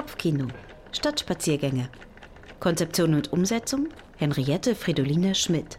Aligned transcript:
Kopfkino. 0.00 0.46
Stadtspaziergänge. 0.92 1.90
Konzeption 2.58 3.12
und 3.12 3.34
Umsetzung 3.34 3.88
Henriette 4.16 4.74
Fridoline 4.74 5.34
Schmidt. 5.34 5.78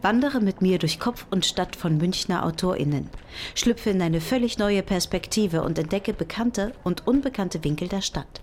Wandere 0.00 0.40
mit 0.40 0.62
mir 0.62 0.78
durch 0.78 0.98
Kopf 0.98 1.26
und 1.30 1.44
Stadt 1.44 1.76
von 1.76 1.98
Münchner 1.98 2.46
AutorInnen. 2.46 3.10
Schlüpfe 3.54 3.90
in 3.90 4.00
eine 4.00 4.22
völlig 4.22 4.56
neue 4.56 4.82
Perspektive 4.82 5.60
und 5.60 5.78
entdecke 5.78 6.14
bekannte 6.14 6.72
und 6.82 7.06
unbekannte 7.06 7.62
Winkel 7.62 7.88
der 7.88 8.00
Stadt. 8.00 8.40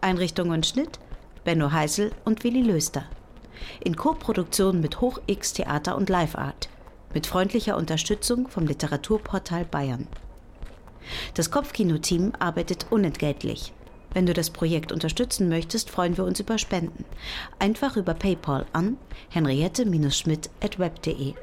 Einrichtung 0.00 0.50
und 0.50 0.66
Schnitt 0.66 0.98
Benno 1.44 1.70
Heisel 1.70 2.10
und 2.24 2.42
Willi 2.42 2.62
Löster. 2.62 3.04
In 3.78 3.94
Koproduktion 3.94 4.80
mit 4.80 5.00
Hoch 5.00 5.20
X 5.28 5.52
Theater 5.52 5.94
und 5.94 6.08
Live 6.08 6.34
Art. 6.34 6.68
Mit 7.14 7.28
freundlicher 7.28 7.76
Unterstützung 7.76 8.48
vom 8.48 8.66
Literaturportal 8.66 9.64
Bayern. 9.64 10.08
Das 11.34 11.52
Kopfkino-Team 11.52 12.32
arbeitet 12.40 12.86
unentgeltlich. 12.90 13.72
Wenn 14.12 14.26
du 14.26 14.32
das 14.32 14.50
Projekt 14.50 14.92
unterstützen 14.92 15.48
möchtest, 15.48 15.90
freuen 15.90 16.16
wir 16.16 16.24
uns 16.24 16.40
über 16.40 16.58
Spenden. 16.58 17.04
Einfach 17.58 17.96
über 17.96 18.14
PayPal 18.14 18.66
an 18.72 18.96
henriette-schmidt.web.de. 19.30 21.34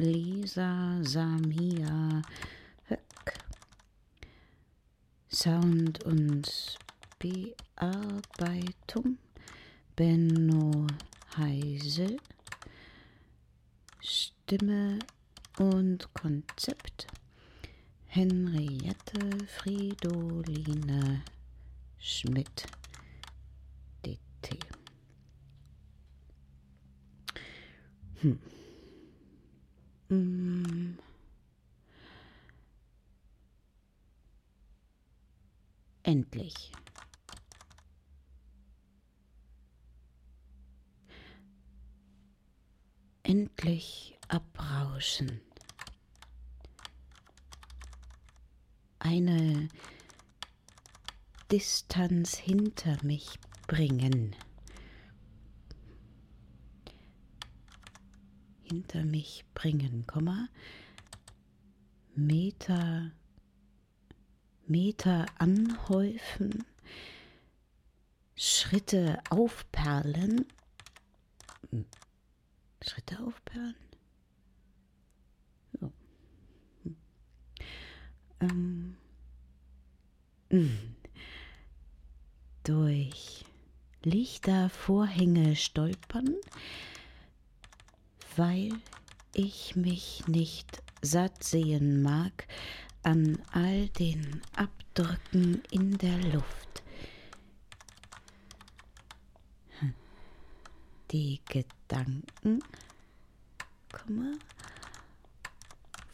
Lisa, 0.00 0.98
Samia, 1.02 2.22
Höck. 2.88 3.38
Sound 5.28 6.02
und 6.04 6.78
Bearbeitung. 7.18 9.18
Benno 9.94 10.86
Heisel. 11.36 12.16
Stimme 14.00 15.00
und 15.58 16.08
Konzept 16.14 17.06
Henriette 18.06 19.46
Fridoline 19.48 21.24
Schmidt 21.98 22.64
DT. 24.06 24.58
Hm. 28.22 28.40
Mm. 30.10 30.98
Endlich. 36.02 36.72
endlich 43.30 44.18
abrauschen. 44.26 45.40
Eine 48.98 49.68
Distanz 51.52 52.36
hinter 52.36 52.96
mich 53.04 53.38
bringen. 53.68 54.34
Hinter 58.70 59.04
mich 59.04 59.44
bringen, 59.52 60.06
Komma. 60.06 60.48
Meter, 62.14 63.10
Meter 64.68 65.26
anhäufen, 65.38 66.64
Schritte 68.36 69.18
aufperlen, 69.28 70.46
Schritte 72.80 73.18
aufperlen. 73.24 73.74
So. 75.80 75.92
Hm. 76.84 76.96
Ähm. 78.38 78.96
Hm. 80.50 80.94
Durch 82.62 83.44
Lichtervorhänge 84.04 85.56
stolpern, 85.56 86.36
weil 88.40 88.72
ich 89.34 89.76
mich 89.76 90.26
nicht 90.26 90.82
satt 91.02 91.44
sehen 91.44 92.00
mag 92.00 92.46
an 93.02 93.38
all 93.52 93.88
den 93.90 94.40
Abdrücken 94.56 95.62
in 95.70 95.98
der 95.98 96.16
Luft. 96.32 96.82
Hm. 99.80 99.92
Die 101.10 101.42
Gedanken, 101.48 102.62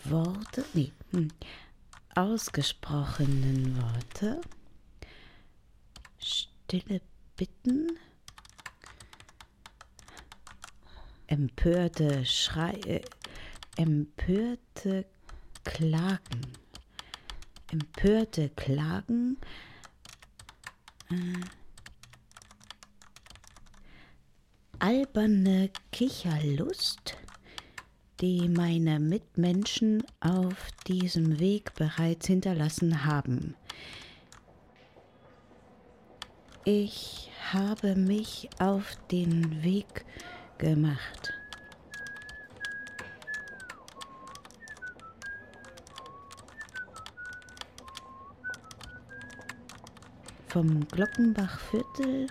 Worte, 0.03 0.65
nee, 0.75 0.91
hm, 1.13 1.29
ausgesprochenen 2.17 3.81
Worte, 3.81 4.41
stille 6.19 7.01
Bitten, 7.37 7.97
empörte 11.27 12.25
Schreie, 12.25 13.03
empörte 13.77 15.07
Klagen, 15.65 16.53
empörte 17.71 18.51
Klagen, 18.51 19.39
äh, 21.11 21.45
alberne 24.79 25.71
Kicherlust, 25.91 27.17
die 28.21 28.49
meine 28.49 29.01
Mitmenschen 29.01 30.03
auf 30.21 30.71
diesem 30.87 31.39
Weg 31.41 31.75
bereits 31.75 32.27
hinterlassen 32.27 33.05
haben. 33.05 33.55
Ich 36.65 37.31
habe 37.53 37.95
mich 37.95 38.49
auf 38.59 38.97
den 39.11 39.63
Weg 39.63 40.05
gemacht. 40.59 41.33
Vom 50.49 50.87
Glockenbachviertel 50.89 52.29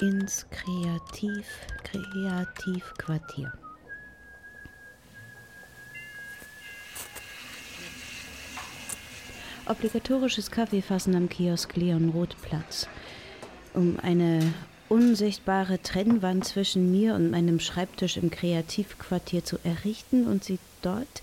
ins 0.00 0.46
Kreativ, 0.50 1.46
Kreativquartier. 1.82 3.52
Obligatorisches 9.68 10.48
Kaffeefassen 10.48 11.16
am 11.16 11.28
Kiosk 11.28 11.74
Leon 11.74 12.10
Rothplatz. 12.10 12.86
Um 13.74 13.98
eine 14.00 14.54
unsichtbare 14.88 15.82
Trennwand 15.82 16.44
zwischen 16.44 16.90
mir 16.90 17.14
und 17.14 17.30
meinem 17.30 17.60
Schreibtisch 17.60 18.16
im 18.16 18.30
Kreativquartier 18.30 19.44
zu 19.44 19.58
errichten 19.64 20.26
und 20.26 20.44
sie 20.44 20.58
dort 20.82 21.22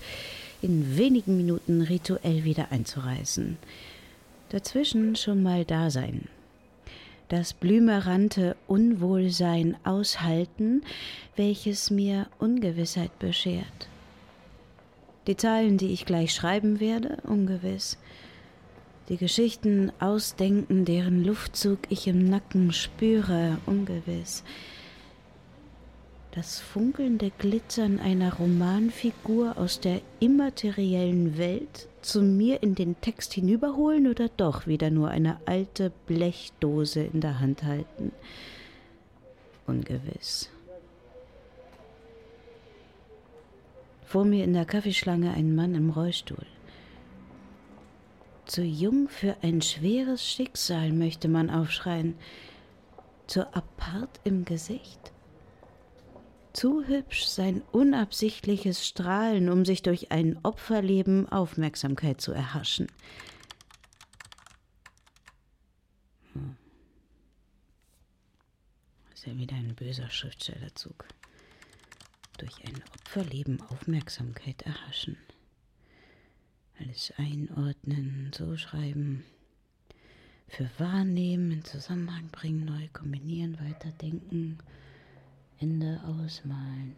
in 0.62 0.96
wenigen 0.96 1.36
Minuten 1.36 1.82
rituell 1.82 2.44
wieder 2.44 2.72
einzureißen. 2.72 3.56
Dazwischen 4.50 5.16
schon 5.16 5.42
mal 5.42 5.64
da 5.64 5.90
sein. 5.90 6.28
Das 7.28 7.52
blümerante 7.52 8.56
Unwohlsein 8.66 9.76
aushalten, 9.84 10.82
welches 11.36 11.90
mir 11.90 12.28
Ungewissheit 12.38 13.18
beschert. 13.18 13.88
Die 15.26 15.36
Zeilen, 15.36 15.78
die 15.78 15.92
ich 15.92 16.04
gleich 16.04 16.34
schreiben 16.34 16.80
werde, 16.80 17.18
ungewiss 17.24 17.96
die 19.08 19.16
Geschichten 19.16 19.92
ausdenken, 20.00 20.84
deren 20.84 21.24
Luftzug 21.24 21.80
ich 21.90 22.06
im 22.06 22.24
Nacken 22.24 22.72
spüre, 22.72 23.58
ungewiss. 23.66 24.44
Das 26.34 26.58
funkelnde 26.58 27.30
Glitzern 27.38 28.00
einer 28.00 28.34
Romanfigur 28.34 29.56
aus 29.56 29.78
der 29.78 30.00
immateriellen 30.18 31.38
Welt 31.38 31.88
zu 32.02 32.22
mir 32.22 32.60
in 32.62 32.74
den 32.74 33.00
Text 33.00 33.34
hinüberholen 33.34 34.08
oder 34.08 34.28
doch 34.28 34.66
wieder 34.66 34.90
nur 34.90 35.10
eine 35.10 35.38
alte 35.46 35.92
Blechdose 36.06 37.04
in 37.04 37.20
der 37.20 37.38
Hand 37.38 37.62
halten? 37.62 38.10
Ungewiss. 39.66 40.50
Vor 44.04 44.24
mir 44.24 44.42
in 44.42 44.54
der 44.54 44.64
Kaffeeschlange 44.64 45.32
ein 45.32 45.54
Mann 45.54 45.76
im 45.76 45.90
Rollstuhl. 45.90 46.46
Zu 48.46 48.62
jung 48.62 49.08
für 49.08 49.36
ein 49.42 49.62
schweres 49.62 50.26
Schicksal, 50.26 50.92
möchte 50.92 51.28
man 51.28 51.48
aufschreien. 51.48 52.16
Zu 53.26 53.54
apart 53.54 54.20
im 54.24 54.44
Gesicht. 54.44 55.12
Zu 56.52 56.86
hübsch 56.86 57.24
sein 57.24 57.62
unabsichtliches 57.72 58.86
Strahlen, 58.86 59.48
um 59.48 59.64
sich 59.64 59.82
durch 59.82 60.12
ein 60.12 60.38
Opferleben 60.44 61.28
Aufmerksamkeit 61.28 62.20
zu 62.20 62.32
erhaschen. 62.32 62.86
Hm. 66.34 66.56
Ist 69.14 69.26
ja 69.26 69.36
wieder 69.36 69.56
ein 69.56 69.74
böser 69.74 70.10
Schriftstellerzug. 70.10 71.06
Durch 72.36 72.62
ein 72.66 72.84
Opferleben 72.94 73.62
Aufmerksamkeit 73.62 74.62
erhaschen. 74.62 75.16
Alles 76.78 77.12
einordnen, 77.16 78.30
so 78.34 78.56
schreiben. 78.56 79.24
Für 80.48 80.68
wahrnehmen, 80.78 81.50
in 81.52 81.64
Zusammenhang 81.64 82.28
bringen, 82.30 82.64
neu 82.64 82.88
kombinieren, 82.92 83.58
weiterdenken, 83.60 84.58
Ende 85.58 86.00
ausmalen. 86.04 86.96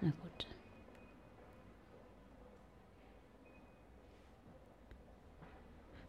Na 0.00 0.10
gut. 0.10 0.46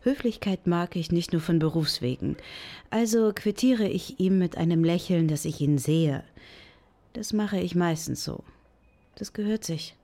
Höflichkeit 0.03 0.65
mag 0.65 0.95
ich 0.95 1.11
nicht 1.11 1.31
nur 1.31 1.41
von 1.41 1.59
Berufswegen, 1.59 2.35
also 2.89 3.31
quittiere 3.33 3.87
ich 3.87 4.19
ihm 4.19 4.39
mit 4.39 4.57
einem 4.57 4.83
Lächeln, 4.83 5.27
dass 5.27 5.45
ich 5.45 5.61
ihn 5.61 5.77
sehe. 5.77 6.23
Das 7.13 7.33
mache 7.33 7.59
ich 7.59 7.75
meistens 7.75 8.23
so. 8.23 8.43
Das 9.15 9.33
gehört 9.33 9.63
sich. 9.63 9.95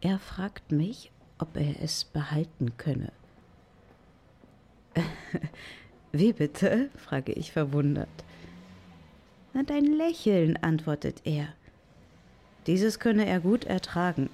Er 0.00 0.18
fragt 0.18 0.72
mich, 0.72 1.10
ob 1.38 1.56
er 1.56 1.82
es 1.82 2.04
behalten 2.04 2.76
könne. 2.76 3.12
Wie 6.12 6.32
bitte? 6.32 6.90
frage 6.96 7.32
ich 7.32 7.52
verwundert. 7.52 8.08
Na, 9.54 9.62
dein 9.62 9.84
Lächeln, 9.84 10.56
antwortet 10.56 11.22
er. 11.24 11.48
Dieses 12.66 12.98
könne 12.98 13.26
er 13.26 13.40
gut 13.40 13.64
ertragen. 13.64 14.30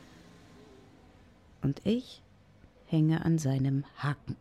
Und 1.62 1.81
ich 1.84 2.22
hänge 2.87 3.25
an 3.25 3.38
seinem 3.38 3.84
Haken. 3.96 4.37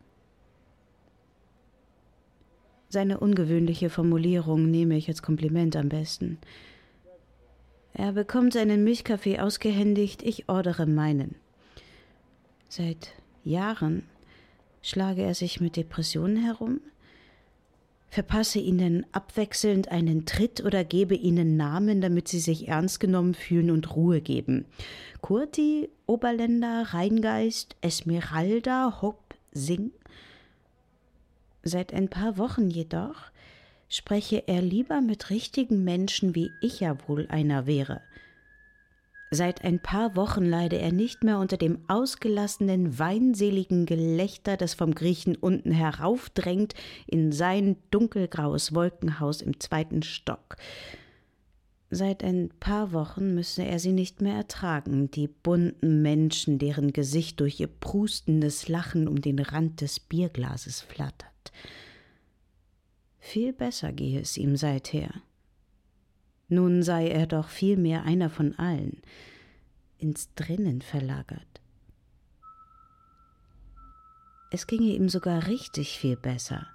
Seine 2.89 3.19
ungewöhnliche 3.19 3.89
Formulierung 3.89 4.71
nehme 4.71 4.95
ich 4.95 5.09
als 5.09 5.21
Kompliment 5.21 5.75
am 5.75 5.89
besten. 5.89 6.37
Er 7.99 8.11
bekommt 8.11 8.53
seinen 8.53 8.83
Milchkaffee 8.83 9.39
ausgehändigt, 9.39 10.21
ich 10.21 10.47
ordere 10.47 10.85
meinen. 10.85 11.33
Seit 12.69 13.13
Jahren 13.43 14.03
schlage 14.83 15.23
er 15.23 15.33
sich 15.33 15.59
mit 15.59 15.77
Depressionen 15.77 16.37
herum, 16.37 16.79
verpasse 18.07 18.59
ihnen 18.59 19.07
abwechselnd 19.13 19.91
einen 19.91 20.27
Tritt 20.27 20.63
oder 20.63 20.83
gebe 20.83 21.15
ihnen 21.15 21.57
Namen, 21.57 21.99
damit 21.99 22.27
sie 22.27 22.39
sich 22.39 22.67
ernst 22.67 22.99
genommen 22.99 23.33
fühlen 23.33 23.71
und 23.71 23.95
Ruhe 23.95 24.21
geben. 24.21 24.65
Kurti, 25.21 25.89
Oberländer, 26.05 26.93
Rheingeist, 26.93 27.77
Esmeralda, 27.81 29.01
Hopp, 29.01 29.33
Sing. 29.53 29.89
Seit 31.63 31.95
ein 31.95 32.09
paar 32.09 32.37
Wochen 32.37 32.69
jedoch 32.69 33.31
spreche 33.89 34.47
er 34.47 34.61
lieber 34.61 35.01
mit 35.01 35.29
richtigen 35.29 35.83
Menschen, 35.83 36.35
wie 36.35 36.51
ich 36.61 36.79
ja 36.79 36.97
wohl 37.07 37.27
einer 37.29 37.65
wäre. 37.65 38.01
Seit 39.29 39.65
ein 39.65 39.81
paar 39.81 40.15
Wochen 40.15 40.45
leide 40.45 40.77
er 40.77 40.93
nicht 40.93 41.23
mehr 41.23 41.39
unter 41.39 41.57
dem 41.57 41.79
ausgelassenen, 41.89 42.97
weinseligen 42.97 43.85
Gelächter, 43.85 44.55
das 44.55 44.73
vom 44.73 44.95
Griechen 44.95 45.35
unten 45.35 45.71
heraufdrängt 45.71 46.75
in 47.07 47.33
sein 47.33 47.75
dunkelgraues 47.91 48.73
Wolkenhaus 48.73 49.41
im 49.41 49.59
zweiten 49.59 50.01
Stock. 50.01 50.55
Seit 51.89 52.23
ein 52.23 52.49
paar 52.59 52.93
Wochen 52.93 53.33
müsse 53.33 53.65
er 53.65 53.79
sie 53.79 53.93
nicht 53.93 54.21
mehr 54.21 54.35
ertragen, 54.35 55.11
die 55.11 55.27
bunten 55.27 56.01
Menschen, 56.01 56.57
deren 56.57 56.93
Gesicht 56.93 57.39
durch 57.41 57.59
ihr 57.59 57.67
prustendes 57.67 58.69
Lachen 58.69 59.07
um 59.09 59.21
den 59.21 59.39
Rand 59.39 59.81
des 59.81 59.99
Bierglases 59.99 60.81
flattert. 60.81 61.51
Viel 63.29 63.51
besser 63.51 63.91
gehe 63.91 64.21
es 64.21 64.37
ihm 64.37 64.55
seither. 64.55 65.09
Nun 66.47 66.81
sei 66.81 67.09
er 67.09 67.27
doch 67.27 67.49
vielmehr 67.49 68.03
einer 68.03 68.29
von 68.29 68.57
allen, 68.57 69.01
ins 69.97 70.33
Drinnen 70.35 70.81
verlagert. 70.81 71.59
Es 74.49 74.65
ginge 74.65 74.93
ihm 74.93 75.09
sogar 75.09 75.47
richtig 75.47 75.99
viel 75.99 76.15
besser. 76.15 76.67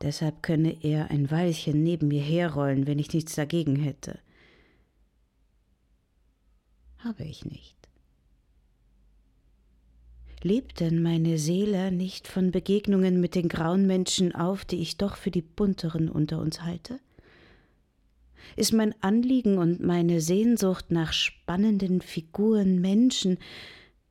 Deshalb 0.00 0.44
könne 0.44 0.84
er 0.84 1.10
ein 1.10 1.28
Weilchen 1.28 1.82
neben 1.82 2.06
mir 2.06 2.22
herrollen, 2.22 2.86
wenn 2.86 3.00
ich 3.00 3.12
nichts 3.12 3.34
dagegen 3.34 3.74
hätte. 3.74 4.20
Habe 6.98 7.24
ich 7.24 7.44
nicht. 7.44 7.77
Lebt 10.42 10.80
denn 10.80 11.02
meine 11.02 11.36
Seele 11.38 11.90
nicht 11.90 12.28
von 12.28 12.52
Begegnungen 12.52 13.20
mit 13.20 13.34
den 13.34 13.48
grauen 13.48 13.86
Menschen 13.86 14.34
auf, 14.34 14.64
die 14.64 14.80
ich 14.80 14.96
doch 14.96 15.16
für 15.16 15.32
die 15.32 15.42
bunteren 15.42 16.08
unter 16.08 16.38
uns 16.38 16.62
halte? 16.62 17.00
Ist 18.56 18.72
mein 18.72 18.94
Anliegen 19.02 19.58
und 19.58 19.80
meine 19.80 20.20
Sehnsucht 20.20 20.90
nach 20.90 21.12
spannenden 21.12 22.00
Figuren 22.00 22.80
Menschen 22.80 23.38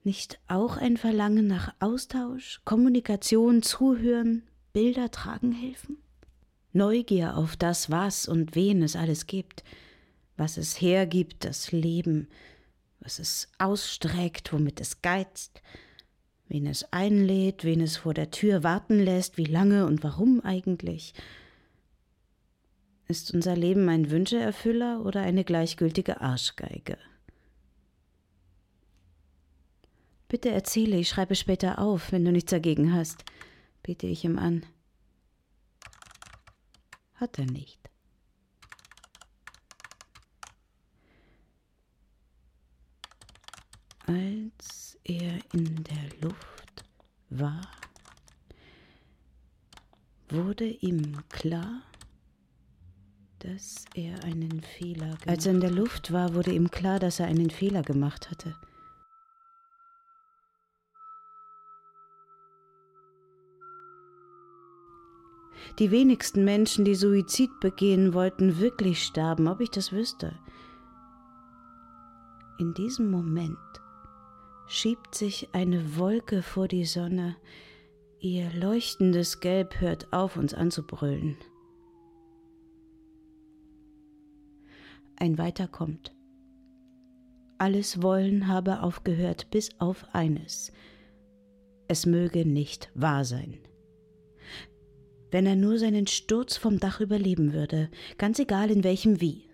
nicht 0.03 0.39
auch 0.47 0.77
ein 0.77 0.97
Verlangen 0.97 1.47
nach 1.47 1.73
Austausch, 1.79 2.61
Kommunikation, 2.65 3.63
Zuhören, 3.63 4.43
Bilder 4.73 5.11
tragen 5.11 5.53
helfen? 5.53 5.97
Neugier 6.73 7.37
auf 7.37 7.55
das, 7.55 7.89
was 7.89 8.27
und 8.27 8.53
wen 8.53 8.83
es 8.83 8.95
alles 8.95 9.27
gibt, 9.27 9.63
was 10.35 10.57
es 10.57 10.79
hergibt, 10.79 11.45
das 11.45 11.71
Leben, 11.71 12.27
was 12.99 13.19
es 13.19 13.49
ausstreckt, 13.57 14.53
womit 14.53 14.79
es 14.81 15.01
geizt, 15.01 15.61
wen 16.49 16.65
es 16.65 16.91
einlädt, 16.91 17.63
wen 17.63 17.81
es 17.81 17.97
vor 17.97 18.13
der 18.13 18.31
Tür 18.31 18.63
warten 18.63 18.99
lässt, 18.99 19.37
wie 19.37 19.45
lange 19.45 19.85
und 19.85 20.03
warum 20.03 20.41
eigentlich. 20.41 21.13
Ist 23.07 23.33
unser 23.33 23.55
Leben 23.55 23.87
ein 23.89 24.11
Wünscheerfüller 24.11 25.05
oder 25.05 25.21
eine 25.21 25.43
gleichgültige 25.43 26.21
Arschgeige? 26.21 26.97
Bitte 30.27 30.49
erzähle, 30.49 30.97
ich 30.97 31.07
schreibe 31.07 31.35
später 31.35 31.79
auf, 31.79 32.11
wenn 32.11 32.25
du 32.25 32.31
nichts 32.31 32.51
dagegen 32.51 32.93
hast, 32.93 33.23
biete 33.81 34.07
ich 34.07 34.25
ihm 34.25 34.37
an. 34.37 34.65
Hat 37.15 37.39
er 37.39 37.45
nicht. 37.45 37.79
Als 44.05 44.76
er 45.07 45.39
in 45.53 45.83
der 45.83 46.21
Luft 46.21 46.85
war, 47.29 47.61
wurde 50.29 50.65
ihm 50.65 51.23
klar, 51.29 51.81
dass 53.39 53.85
er 53.93 54.23
einen 54.23 54.61
Fehler 54.61 55.07
gemacht 55.07 55.27
Als 55.27 55.45
er 55.45 55.53
in 55.53 55.61
der 55.61 55.71
Luft 55.71 56.11
war, 56.11 56.33
wurde 56.33 56.51
ihm 56.51 56.69
klar, 56.69 56.99
dass 56.99 57.19
er 57.19 57.27
einen 57.27 57.49
Fehler 57.49 57.83
gemacht 57.83 58.29
hatte. 58.29 58.55
Die 65.79 65.91
wenigsten 65.91 66.43
Menschen, 66.43 66.85
die 66.85 66.95
Suizid 66.95 67.51
begehen 67.61 68.13
wollten, 68.13 68.59
wirklich 68.59 69.03
sterben, 69.03 69.47
ob 69.47 69.61
ich 69.61 69.69
das 69.69 69.91
wüsste. 69.91 70.37
In 72.57 72.73
diesem 72.73 73.11
Moment 73.11 73.57
schiebt 74.67 75.15
sich 75.15 75.49
eine 75.53 75.97
Wolke 75.97 76.41
vor 76.41 76.67
die 76.67 76.85
Sonne, 76.85 77.37
ihr 78.19 78.51
leuchtendes 78.53 79.39
Gelb 79.39 79.79
hört 79.79 80.11
auf, 80.11 80.37
uns 80.37 80.53
anzubrüllen. 80.53 81.37
Ein 85.15 85.37
weiter 85.37 85.67
kommt. 85.67 86.13
Alles 87.57 88.03
Wollen 88.03 88.47
habe 88.47 88.83
aufgehört, 88.83 89.49
bis 89.49 89.69
auf 89.79 90.05
eines. 90.13 90.71
Es 91.87 92.05
möge 92.05 92.45
nicht 92.45 92.91
wahr 92.93 93.25
sein. 93.25 93.57
Wenn 95.31 95.45
er 95.45 95.55
nur 95.55 95.79
seinen 95.79 96.07
Sturz 96.07 96.55
vom 96.55 96.79
Dach 96.79 96.99
überleben 96.99 97.53
würde, 97.53 97.89
ganz 98.17 98.37
egal 98.39 98.69
in 98.69 98.83
welchem 98.83 99.19
Wie 99.21 99.46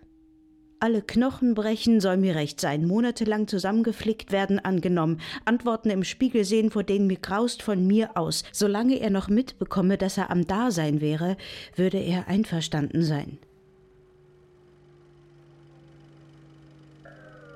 alle 0.84 1.00
Knochen 1.00 1.54
brechen, 1.54 1.98
soll 2.02 2.18
mir 2.18 2.34
recht 2.34 2.60
sein, 2.60 2.86
monatelang 2.86 3.48
zusammengeflickt 3.48 4.32
werden, 4.32 4.58
angenommen, 4.58 5.18
Antworten 5.46 5.88
im 5.88 6.04
Spiegel 6.04 6.44
sehen, 6.44 6.70
vor 6.70 6.82
denen 6.82 7.06
mir 7.06 7.16
graust 7.16 7.62
von 7.62 7.86
mir 7.86 8.18
aus. 8.18 8.44
Solange 8.52 9.00
er 9.00 9.08
noch 9.08 9.28
mitbekomme, 9.28 9.96
dass 9.96 10.18
er 10.18 10.30
am 10.30 10.46
Dasein 10.46 11.00
wäre, 11.00 11.38
würde 11.74 11.96
er 11.96 12.28
einverstanden 12.28 13.02
sein. 13.02 13.38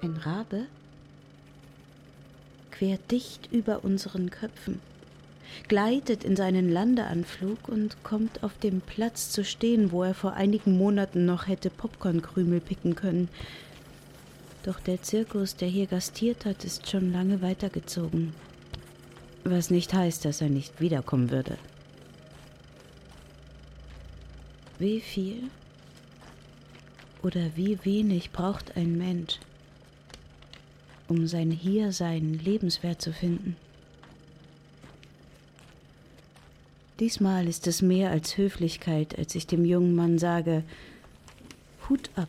Ein 0.01 0.17
Rabe 0.17 0.65
quer 2.71 2.97
dicht 3.11 3.53
über 3.53 3.85
unseren 3.85 4.31
Köpfen 4.31 4.81
gleitet 5.69 6.25
in 6.25 6.37
seinen 6.37 6.71
Landeanflug 6.71 7.69
und 7.69 8.02
kommt 8.02 8.43
auf 8.43 8.57
dem 8.59 8.81
Platz 8.81 9.31
zu 9.31 9.45
stehen, 9.45 9.93
wo 9.93 10.02
er 10.02 10.14
vor 10.14 10.35
einigen 10.35 10.76
Monaten 10.76 11.26
noch 11.26 11.47
hätte 11.49 11.71
Popcornkrümel 11.71 12.61
picken 12.61 12.95
können. 12.95 13.28
Doch 14.64 14.81
der 14.81 15.02
Zirkus, 15.02 15.57
der 15.57 15.69
hier 15.69 15.87
gastiert 15.87 16.45
hat, 16.45 16.64
ist 16.64 16.88
schon 16.90 17.12
lange 17.12 17.43
weitergezogen. 17.43 18.35
Was 19.45 19.71
nicht 19.71 19.95
heißt, 19.95 20.25
dass 20.25 20.40
er 20.40 20.50
nicht 20.50 20.81
wiederkommen 20.81 21.31
würde. 21.31 21.57
Wie 24.78 25.00
viel 25.00 25.45
oder 27.23 27.57
wie 27.57 27.85
wenig 27.85 28.31
braucht 28.31 28.76
ein 28.76 28.97
Mensch, 28.97 29.38
um 31.09 31.26
sein 31.26 31.50
Hiersein 31.50 32.35
lebenswert 32.35 33.02
zu 33.02 33.12
finden? 33.12 33.57
Diesmal 37.00 37.47
ist 37.47 37.67
es 37.67 37.81
mehr 37.81 38.11
als 38.11 38.37
Höflichkeit, 38.37 39.17
als 39.17 39.35
ich 39.35 39.47
dem 39.47 39.64
jungen 39.64 39.95
Mann 39.95 40.19
sage, 40.19 40.64
Hut 41.88 42.11
ab. 42.17 42.28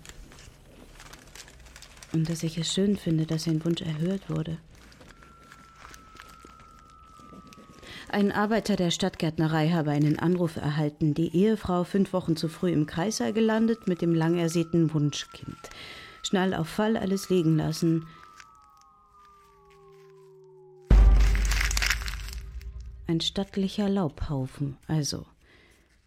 Und 2.14 2.30
dass 2.30 2.44
ich 2.44 2.58
es 2.58 2.72
schön 2.74 2.96
finde, 2.96 3.26
dass 3.26 3.46
sein 3.46 3.64
Wunsch 3.66 3.82
erhört 3.82 4.30
wurde. 4.30 4.58
Ein 8.12 8.32
Arbeiter 8.32 8.76
der 8.76 8.90
Stadtgärtnerei 8.90 9.70
habe 9.70 9.92
einen 9.92 10.18
Anruf 10.18 10.56
erhalten, 10.56 11.14
die 11.14 11.36
Ehefrau 11.36 11.84
fünf 11.84 12.12
Wochen 12.12 12.36
zu 12.36 12.48
früh 12.48 12.72
im 12.72 12.88
Kreis 12.88 13.18
sei 13.18 13.32
gelandet 13.32 13.88
mit 13.88 14.02
dem 14.02 14.16
lang 14.16 14.38
ersehnten 14.38 14.92
Wunschkind. 14.94 15.58
Schnall 16.24 16.56
auf 16.56 16.68
Fall 16.68 16.98
alles 16.98 17.30
liegen 17.30 17.58
lassen. 17.58 18.08
Ein 23.10 23.22
stattlicher 23.22 23.90
Laubhaufen, 23.90 24.78
also, 24.86 25.26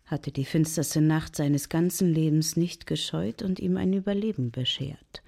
hatte 0.05 0.31
die 0.31 0.45
finsterste 0.45 1.01
Nacht 1.01 1.35
seines 1.35 1.69
ganzen 1.69 2.15
Lebens 2.15 2.55
nicht 2.55 2.87
gescheut 2.87 3.43
und 3.43 3.59
ihm 3.59 3.77
ein 3.77 3.93
Überleben 3.93 4.53
beschert. 4.53 5.21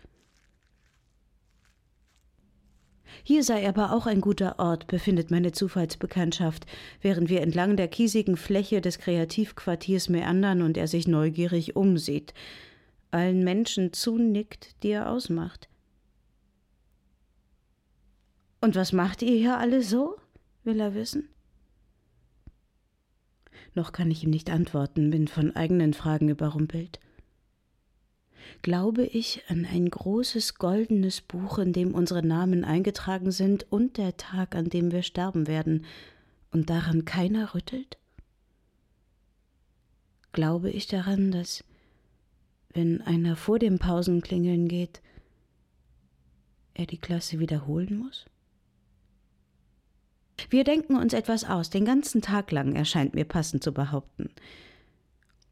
Hier 3.24 3.42
sei 3.42 3.68
aber 3.68 3.92
auch 3.92 4.06
ein 4.06 4.20
guter 4.20 4.60
Ort, 4.60 4.86
befindet 4.86 5.32
meine 5.32 5.50
Zufallsbekanntschaft, 5.50 6.64
während 7.00 7.28
wir 7.28 7.40
entlang 7.40 7.76
der 7.76 7.88
kiesigen 7.88 8.36
Fläche 8.36 8.80
des 8.80 9.00
Kreativquartiers 9.00 10.08
meandern 10.08 10.62
und 10.62 10.76
er 10.76 10.86
sich 10.86 11.08
neugierig 11.08 11.74
umsieht, 11.74 12.34
allen 13.10 13.42
Menschen 13.42 13.92
zunickt, 13.92 14.80
die 14.84 14.90
er 14.90 15.10
ausmacht. 15.10 15.68
Und 18.60 18.76
was 18.76 18.92
macht 18.92 19.22
ihr 19.22 19.36
hier 19.36 19.58
alle 19.58 19.82
so? 19.82 20.14
will 20.62 20.78
er 20.78 20.94
wissen. 20.94 21.33
Noch 23.74 23.92
kann 23.92 24.10
ich 24.10 24.24
ihm 24.24 24.30
nicht 24.30 24.50
antworten, 24.50 25.10
bin 25.10 25.28
von 25.28 25.54
eigenen 25.54 25.94
Fragen 25.94 26.28
überrumpelt 26.28 27.00
glaube 28.62 29.04
ich 29.04 29.42
an 29.48 29.66
ein 29.66 29.88
großes 29.88 30.54
goldenes 30.54 31.20
Buch, 31.20 31.58
in 31.58 31.72
dem 31.72 31.94
unsere 31.94 32.24
Namen 32.24 32.64
eingetragen 32.64 33.30
sind 33.30 33.70
und 33.70 33.96
der 33.98 34.16
Tag, 34.16 34.54
an 34.54 34.68
dem 34.68 34.90
wir 34.90 35.02
sterben 35.02 35.46
werden, 35.46 35.84
und 36.50 36.70
daran 36.70 37.04
keiner 37.04 37.54
rüttelt? 37.54 37.98
Glaube 40.32 40.70
ich 40.70 40.86
daran, 40.86 41.30
dass, 41.30 41.64
wenn 42.72 43.00
einer 43.02 43.36
vor 43.36 43.58
dem 43.58 43.78
Pausenklingeln 43.78 44.68
geht, 44.68 45.02
er 46.74 46.86
die 46.86 46.98
Klasse 46.98 47.38
wiederholen 47.38 47.98
muss? 47.98 48.26
Wir 50.50 50.64
denken 50.64 50.96
uns 50.96 51.12
etwas 51.12 51.44
aus, 51.44 51.70
den 51.70 51.84
ganzen 51.84 52.22
Tag 52.22 52.52
lang 52.52 52.74
erscheint 52.74 53.14
mir 53.14 53.24
passend 53.24 53.62
zu 53.62 53.72
behaupten. 53.72 54.30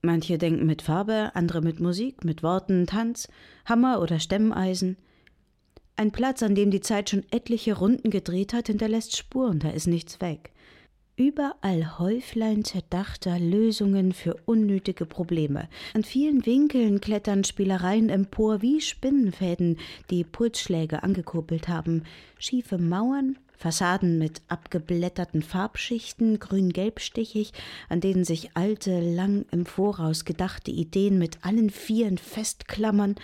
Manche 0.02 0.36
denken 0.36 0.66
mit 0.66 0.82
Farbe, 0.82 1.30
andere 1.34 1.60
mit 1.60 1.78
Musik, 1.78 2.24
mit 2.24 2.42
Worten, 2.42 2.86
Tanz, 2.86 3.28
Hammer 3.64 4.00
oder 4.00 4.18
Stemmeisen. 4.18 4.96
Ein 5.94 6.10
Platz, 6.10 6.42
an 6.42 6.54
dem 6.54 6.70
die 6.70 6.80
Zeit 6.80 7.10
schon 7.10 7.24
etliche 7.30 7.76
Runden 7.76 8.10
gedreht 8.10 8.52
hat, 8.52 8.66
hinterlässt 8.66 9.16
Spuren, 9.16 9.60
da 9.60 9.70
ist 9.70 9.86
nichts 9.86 10.20
weg. 10.20 10.50
Überall 11.14 11.98
Häuflein 11.98 12.64
zerdachter 12.64 13.38
Lösungen 13.38 14.12
für 14.12 14.34
unnötige 14.46 15.04
Probleme. 15.04 15.68
An 15.92 16.02
vielen 16.02 16.44
Winkeln 16.46 17.00
klettern 17.00 17.44
Spielereien 17.44 18.08
empor 18.08 18.62
wie 18.62 18.80
Spinnenfäden, 18.80 19.78
die 20.10 20.24
Pulsschläge 20.24 21.02
angekurbelt 21.02 21.68
haben. 21.68 22.04
Schiefe 22.38 22.78
Mauern, 22.78 23.38
Fassaden 23.62 24.18
mit 24.18 24.42
abgeblätterten 24.48 25.40
Farbschichten, 25.40 26.40
grün-gelbstichig, 26.40 27.52
an 27.88 28.00
denen 28.00 28.24
sich 28.24 28.56
alte, 28.56 28.98
lang 28.98 29.46
im 29.52 29.66
Voraus 29.66 30.24
gedachte 30.24 30.72
Ideen 30.72 31.16
mit 31.16 31.44
allen 31.44 31.70
Vieren 31.70 32.18
festklammern, 32.18 33.14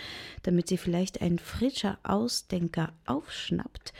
damit 0.43 0.69
sie 0.69 0.77
vielleicht 0.77 1.21
ein 1.21 1.39
frischer 1.39 1.99
Ausdenker 2.03 2.93
aufschnappt 3.05 3.91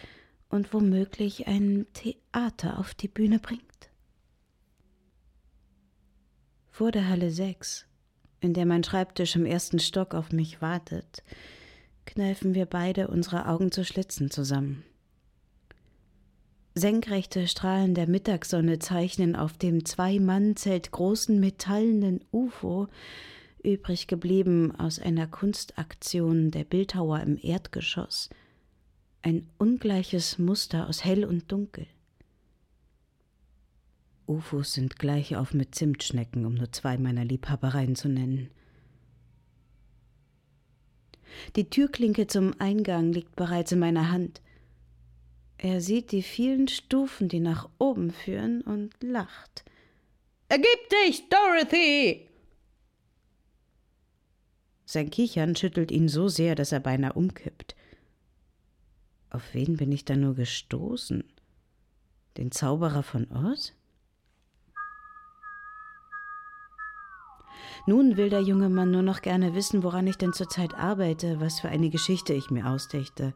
und 0.48 0.74
womöglich 0.74 1.48
ein 1.48 1.88
Theater 1.92 2.80
auf 2.80 2.94
die 2.94 3.10
Bühne 3.10 3.40
bringt. 3.40 3.90
Vor 6.72 6.94
der 6.94 7.10
Halle 7.10 7.32
6, 7.32 7.86
in 8.40 8.54
der 8.54 8.66
mein 8.66 8.86
Schreibtisch 8.86 9.36
im 9.36 9.46
ersten 9.46 9.80
Stock 9.80 10.16
auf 10.16 10.32
mich 10.32 10.62
wartet, 10.62 11.22
kneifen 12.06 12.56
wir 12.56 12.66
beide 12.66 13.10
unsere 13.10 13.46
Augen 13.50 13.74
zu 13.74 13.84
Schlitzen 13.84 14.32
zusammen. 14.32 14.86
Senkrechte 16.76 17.48
Strahlen 17.48 17.94
der 17.94 18.08
Mittagssonne 18.08 18.80
zeichnen 18.80 19.36
auf 19.36 19.58
dem 19.58 19.86
Zwei-Mann-Zelt 19.86 20.92
großen 20.92 21.40
metallenen 21.40 22.24
UFO, 22.32 22.88
übrig 23.64 24.08
geblieben 24.08 24.74
aus 24.76 25.00
einer 25.00 25.28
Kunstaktion 25.28 26.52
der 26.52 26.64
Bildhauer 26.64 27.20
im 27.22 27.38
Erdgeschoss, 27.42 28.30
ein 29.22 29.48
ungleiches 29.58 30.38
Muster 30.38 30.88
aus 30.88 31.04
Hell 31.04 31.26
und 31.26 31.52
Dunkel. 31.52 31.88
UFOs 34.28 34.74
sind 34.74 35.00
gleich 35.00 35.36
auf 35.36 35.56
mit 35.56 35.74
Zimtschnecken, 35.74 36.46
um 36.46 36.54
nur 36.54 36.72
zwei 36.72 36.98
meiner 36.98 37.26
Liebhabereien 37.26 37.96
zu 37.96 38.08
nennen. 38.10 38.52
Die 41.56 41.70
Türklinke 41.70 42.28
zum 42.28 42.54
Eingang 42.60 43.12
liegt 43.12 43.36
bereits 43.36 43.72
in 43.72 43.80
meiner 43.80 44.12
Hand. 44.12 44.42
Er 45.62 45.82
sieht 45.82 46.14
die 46.14 46.24
vielen 46.24 46.70
Stufen, 46.70 47.28
die 47.28 47.42
nach 47.42 47.70
oben 47.80 48.12
führen, 48.12 48.62
und 48.62 48.92
lacht. 49.02 49.66
Ergib 50.48 50.90
dich, 50.90 51.28
Dorothy! 51.28 52.30
Sein 54.86 55.10
Kichern 55.10 55.58
schüttelt 55.58 55.92
ihn 55.92 56.08
so 56.08 56.30
sehr, 56.30 56.56
dass 56.56 56.72
er 56.72 56.80
beinahe 56.80 57.12
umkippt. 57.12 57.76
Auf 59.32 59.54
wen 59.54 59.76
bin 59.76 59.92
ich 59.92 60.06
da 60.06 60.16
nur 60.16 60.34
gestoßen? 60.34 61.26
Den 62.38 62.52
Zauberer 62.52 63.04
von 63.04 63.30
Oz? 63.30 63.74
Nun 67.86 68.16
will 68.16 68.30
der 68.30 68.42
junge 68.42 68.70
Mann 68.70 68.92
nur 68.92 69.02
noch 69.02 69.22
gerne 69.22 69.56
wissen, 69.56 69.84
woran 69.84 70.08
ich 70.08 70.16
denn 70.16 70.32
zurzeit 70.32 70.74
arbeite, 70.76 71.42
was 71.42 71.60
für 71.60 71.68
eine 71.68 71.90
Geschichte 71.90 72.34
ich 72.34 72.50
mir 72.50 72.66
ausdichte 72.68 73.34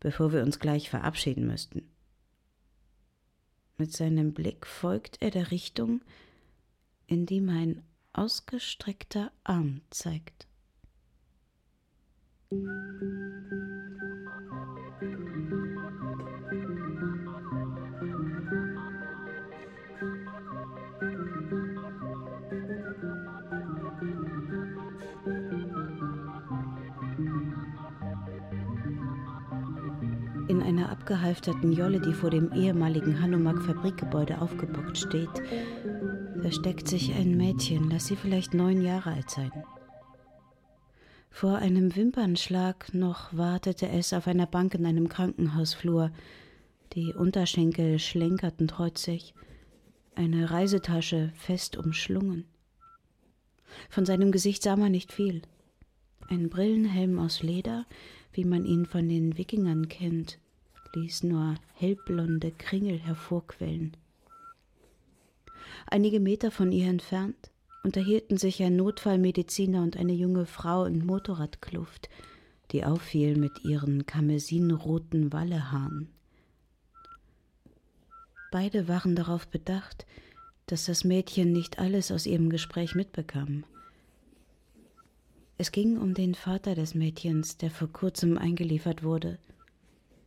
bevor 0.00 0.32
wir 0.32 0.42
uns 0.42 0.58
gleich 0.58 0.90
verabschieden 0.90 1.46
müssten. 1.46 1.88
Mit 3.76 3.92
seinem 3.92 4.34
Blick 4.34 4.66
folgt 4.66 5.22
er 5.22 5.30
der 5.30 5.50
Richtung, 5.50 6.02
in 7.06 7.26
die 7.26 7.40
mein 7.40 7.82
ausgestreckter 8.12 9.32
Arm 9.44 9.80
zeigt. 9.90 10.46
Einer 30.62 30.90
abgehalfterten 30.90 31.72
Jolle, 31.72 32.00
die 32.00 32.12
vor 32.12 32.30
dem 32.30 32.52
ehemaligen 32.52 33.20
Hanomag 33.20 33.60
Fabrikgebäude 33.62 34.40
aufgebockt 34.40 34.98
steht, 34.98 35.30
versteckt 36.40 36.88
sich 36.88 37.14
ein 37.14 37.36
Mädchen, 37.36 37.90
lass 37.90 38.06
sie 38.06 38.16
vielleicht 38.16 38.54
neun 38.54 38.82
Jahre 38.82 39.12
alt 39.12 39.30
sein. 39.30 39.52
Vor 41.30 41.56
einem 41.56 41.94
Wimpernschlag 41.94 42.92
noch 42.92 43.34
wartete 43.36 43.88
es 43.88 44.12
auf 44.12 44.26
einer 44.26 44.46
Bank 44.46 44.74
in 44.74 44.84
einem 44.84 45.08
Krankenhausflur. 45.08 46.10
Die 46.92 47.14
Unterschenkel 47.14 47.98
schlenkerten 47.98 48.68
trotzig, 48.68 49.34
eine 50.14 50.50
Reisetasche 50.50 51.32
fest 51.36 51.76
umschlungen. 51.76 52.44
Von 53.88 54.04
seinem 54.04 54.32
Gesicht 54.32 54.62
sah 54.62 54.76
man 54.76 54.92
nicht 54.92 55.12
viel. 55.12 55.42
Ein 56.28 56.50
Brillenhelm 56.50 57.18
aus 57.18 57.42
Leder, 57.42 57.86
wie 58.32 58.44
man 58.44 58.64
ihn 58.64 58.86
von 58.86 59.08
den 59.08 59.38
Wikingern 59.38 59.88
kennt, 59.88 60.38
ließ 60.94 61.24
nur 61.24 61.54
hellblonde 61.74 62.52
Kringel 62.52 62.98
hervorquellen. 62.98 63.96
Einige 65.86 66.20
Meter 66.20 66.50
von 66.50 66.72
ihr 66.72 66.88
entfernt 66.88 67.50
unterhielten 67.82 68.36
sich 68.36 68.62
ein 68.62 68.76
Notfallmediziner 68.76 69.82
und 69.82 69.96
eine 69.96 70.12
junge 70.12 70.46
Frau 70.46 70.84
in 70.84 71.04
Motorradkluft, 71.04 72.08
die 72.72 72.84
auffiel 72.84 73.36
mit 73.36 73.64
ihren 73.64 74.06
karmesinroten 74.06 75.32
Wallehaaren. 75.32 76.08
Beide 78.50 78.88
waren 78.88 79.14
darauf 79.14 79.46
bedacht, 79.48 80.06
dass 80.66 80.84
das 80.84 81.04
Mädchen 81.04 81.52
nicht 81.52 81.78
alles 81.78 82.12
aus 82.12 82.26
ihrem 82.26 82.50
Gespräch 82.50 82.94
mitbekam. 82.94 83.64
Es 85.58 85.72
ging 85.72 85.98
um 85.98 86.14
den 86.14 86.34
Vater 86.34 86.74
des 86.74 86.94
Mädchens, 86.94 87.56
der 87.56 87.70
vor 87.70 87.88
kurzem 87.88 88.38
eingeliefert 88.38 89.02
wurde. 89.02 89.38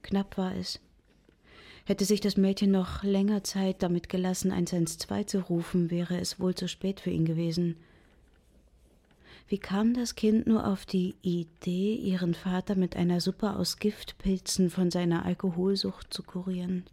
Knapp 0.04 0.38
war 0.38 0.56
es. 0.56 0.80
Hätte 1.86 2.06
sich 2.06 2.22
das 2.22 2.38
Mädchen 2.38 2.72
noch 2.72 3.04
länger 3.04 3.44
Zeit 3.44 3.84
damit 3.84 4.08
gelassen, 4.08 4.52
112 4.52 5.26
zu 5.26 5.40
rufen, 5.40 5.92
wäre 5.92 6.18
es 6.18 6.40
wohl 6.40 6.56
zu 6.56 6.68
spät 6.68 7.02
für 7.02 7.10
ihn 7.10 7.26
gewesen. 7.26 7.76
Wie 9.50 9.58
kam 9.58 9.94
das 9.94 10.16
Kind 10.16 10.48
nur 10.48 10.66
auf 10.66 10.86
die 10.86 11.16
Idee, 11.22 11.96
ihren 11.96 12.34
Vater 12.34 12.76
mit 12.76 12.96
einer 12.96 13.20
Suppe 13.20 13.54
aus 13.56 13.78
Giftpilzen 13.78 14.70
von 14.70 14.92
seiner 14.92 15.26
Alkoholsucht 15.26 16.14
zu 16.14 16.24
kurieren? 16.24 16.86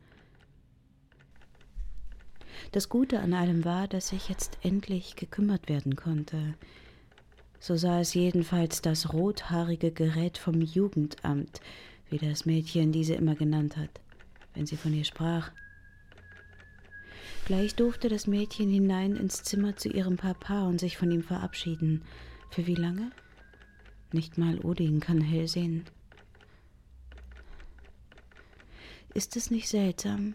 Das 2.72 2.88
Gute 2.88 3.20
an 3.20 3.32
allem 3.32 3.64
war, 3.64 3.86
dass 3.86 4.08
sich 4.08 4.28
jetzt 4.28 4.58
endlich 4.62 5.16
gekümmert 5.16 5.68
werden 5.68 5.96
konnte. 5.96 6.54
So 7.60 7.76
sah 7.76 8.00
es 8.00 8.14
jedenfalls 8.14 8.82
das 8.82 9.12
rothaarige 9.12 9.92
Gerät 9.92 10.38
vom 10.38 10.60
Jugendamt, 10.60 11.60
wie 12.10 12.18
das 12.18 12.46
Mädchen 12.46 12.92
diese 12.92 13.14
immer 13.14 13.34
genannt 13.34 13.76
hat, 13.76 14.00
wenn 14.54 14.66
sie 14.66 14.76
von 14.76 14.92
ihr 14.92 15.04
sprach. 15.04 15.50
Gleich 17.46 17.74
durfte 17.74 18.08
das 18.08 18.26
Mädchen 18.26 18.70
hinein 18.70 19.16
ins 19.16 19.42
Zimmer 19.42 19.76
zu 19.76 19.88
ihrem 19.88 20.16
Papa 20.16 20.68
und 20.68 20.78
sich 20.78 20.96
von 20.96 21.10
ihm 21.10 21.22
verabschieden. 21.22 22.02
Für 22.50 22.66
wie 22.66 22.74
lange? 22.74 23.10
Nicht 24.12 24.38
mal 24.38 24.58
Odin 24.60 25.00
kann 25.00 25.20
hell 25.20 25.48
sehen. 25.48 25.84
Ist 29.14 29.36
es 29.36 29.50
nicht 29.50 29.68
seltsam, 29.68 30.34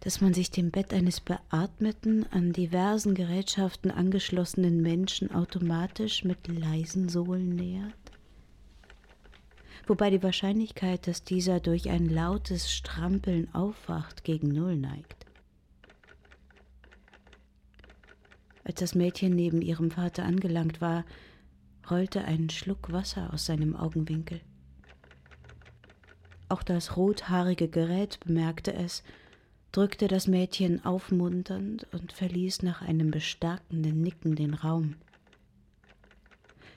dass 0.00 0.20
man 0.20 0.34
sich 0.34 0.50
dem 0.50 0.70
Bett 0.70 0.92
eines 0.92 1.20
beatmeten, 1.20 2.26
an 2.30 2.52
diversen 2.52 3.14
Gerätschaften 3.14 3.90
angeschlossenen 3.90 4.82
Menschen 4.82 5.32
automatisch 5.32 6.24
mit 6.24 6.46
leisen 6.46 7.08
Sohlen 7.08 7.56
nähert? 7.56 8.01
Wobei 9.86 10.10
die 10.10 10.22
Wahrscheinlichkeit, 10.22 11.06
dass 11.06 11.24
dieser 11.24 11.60
durch 11.60 11.90
ein 11.90 12.08
lautes 12.08 12.72
Strampeln 12.72 13.52
aufwacht, 13.54 14.24
gegen 14.24 14.48
Null 14.48 14.76
neigt. 14.76 15.26
Als 18.64 18.76
das 18.76 18.94
Mädchen 18.94 19.34
neben 19.34 19.60
ihrem 19.60 19.90
Vater 19.90 20.24
angelangt 20.24 20.80
war, 20.80 21.04
rollte 21.90 22.24
ein 22.24 22.48
Schluck 22.48 22.92
Wasser 22.92 23.32
aus 23.32 23.46
seinem 23.46 23.74
Augenwinkel. 23.74 24.40
Auch 26.48 26.62
das 26.62 26.96
rothaarige 26.96 27.68
Gerät 27.68 28.20
bemerkte 28.20 28.72
es 28.74 29.02
drückte 29.72 30.06
das 30.06 30.28
Mädchen 30.28 30.84
aufmunternd 30.84 31.86
und 31.92 32.12
verließ 32.12 32.62
nach 32.62 32.82
einem 32.82 33.10
bestärkenden 33.10 34.02
Nicken 34.02 34.36
den 34.36 34.52
Raum. 34.52 34.96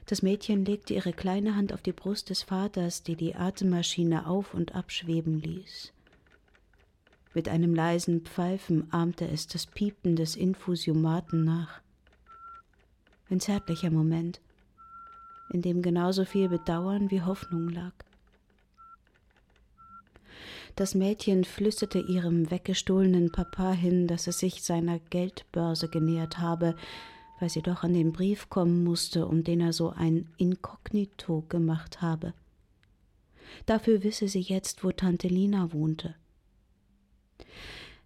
Das 0.06 0.22
Mädchen 0.22 0.66
legte 0.66 0.94
ihre 0.94 1.14
kleine 1.14 1.56
Hand 1.56 1.74
auf 1.74 1.82
die 1.82 1.92
Brust 1.92 2.30
des 2.30 2.44
Vaters, 2.44 3.02
die 3.02 3.16
die 3.16 3.36
Atemmaschine 3.36 4.28
auf 4.28 4.54
und 4.54 4.76
abschweben 4.76 5.42
ließ. 5.42 5.94
Mit 7.34 7.50
einem 7.50 7.74
leisen 7.74 8.22
Pfeifen 8.22 8.92
ahmte 8.94 9.28
es 9.28 9.48
das 9.48 9.66
Piepen 9.66 10.16
des 10.16 10.36
Infusiomaten 10.36 11.44
nach. 11.44 11.82
Ein 13.30 13.40
zärtlicher 13.40 13.90
Moment, 13.90 14.40
in 15.50 15.62
dem 15.62 15.82
genauso 15.82 16.24
viel 16.24 16.50
Bedauern 16.50 17.10
wie 17.10 17.24
Hoffnung 17.24 17.70
lag. 17.70 17.94
Das 20.76 20.94
Mädchen 20.94 21.46
flüsterte 21.46 22.00
ihrem 22.00 22.52
weggestohlenen 22.52 23.32
Papa 23.32 23.72
hin, 23.72 24.08
dass 24.08 24.28
es 24.28 24.40
sich 24.40 24.62
seiner 24.62 25.00
Geldbörse 25.00 25.88
genähert 25.88 26.38
habe, 26.38 26.76
weil 27.40 27.50
sie 27.50 27.62
doch 27.62 27.84
an 27.84 27.94
den 27.94 28.14
Brief 28.14 28.50
kommen 28.50 28.84
musste, 28.84 29.28
um 29.28 29.44
den 29.44 29.62
er 29.62 29.74
so 29.74 29.90
ein 29.90 30.30
Inkognito 30.38 31.44
gemacht 31.50 32.02
habe. 32.02 32.34
Dafür 33.66 34.04
wisse 34.04 34.28
sie 34.28 34.42
jetzt, 34.42 34.84
wo 34.84 34.92
Tante 34.92 35.28
Lina 35.28 35.74
wohnte. 35.74 36.16